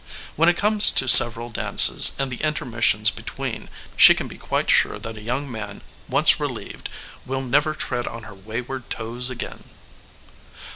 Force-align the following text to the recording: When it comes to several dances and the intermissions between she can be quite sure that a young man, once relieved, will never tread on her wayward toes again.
When 0.35 0.49
it 0.49 0.57
comes 0.57 0.89
to 0.89 1.07
several 1.07 1.51
dances 1.51 2.13
and 2.17 2.31
the 2.31 2.41
intermissions 2.43 3.11
between 3.11 3.69
she 3.95 4.15
can 4.15 4.27
be 4.27 4.39
quite 4.39 4.71
sure 4.71 4.97
that 4.97 5.15
a 5.15 5.21
young 5.21 5.51
man, 5.51 5.83
once 6.09 6.39
relieved, 6.39 6.89
will 7.23 7.43
never 7.43 7.75
tread 7.75 8.07
on 8.07 8.23
her 8.23 8.33
wayward 8.33 8.89
toes 8.89 9.29
again. 9.29 9.63